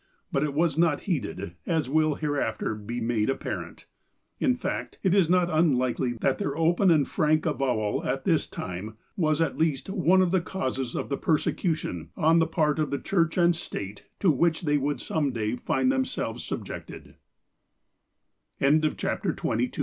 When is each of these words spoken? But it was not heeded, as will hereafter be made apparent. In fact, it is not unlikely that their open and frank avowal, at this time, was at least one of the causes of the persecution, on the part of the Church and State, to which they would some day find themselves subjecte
But 0.31 0.41
it 0.43 0.55
was 0.55 0.79
not 0.79 1.01
heeded, 1.01 1.53
as 1.67 1.87
will 1.87 2.15
hereafter 2.15 2.73
be 2.73 2.99
made 2.99 3.29
apparent. 3.29 3.85
In 4.39 4.55
fact, 4.55 4.97
it 5.03 5.13
is 5.13 5.29
not 5.29 5.47
unlikely 5.47 6.13
that 6.21 6.39
their 6.39 6.57
open 6.57 6.89
and 6.89 7.07
frank 7.07 7.45
avowal, 7.45 8.03
at 8.03 8.25
this 8.25 8.47
time, 8.47 8.97
was 9.15 9.41
at 9.41 9.59
least 9.59 9.91
one 9.91 10.23
of 10.23 10.31
the 10.31 10.41
causes 10.41 10.95
of 10.95 11.09
the 11.09 11.17
persecution, 11.17 12.09
on 12.17 12.39
the 12.39 12.47
part 12.47 12.79
of 12.79 12.89
the 12.89 12.97
Church 12.97 13.37
and 13.37 13.55
State, 13.55 14.07
to 14.19 14.31
which 14.31 14.63
they 14.63 14.79
would 14.79 14.99
some 14.99 15.31
day 15.33 15.55
find 15.55 15.91
themselves 15.91 16.43
subjecte 16.43 17.13